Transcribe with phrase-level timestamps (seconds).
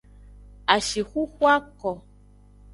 [0.73, 1.91] Ashixuxu ako.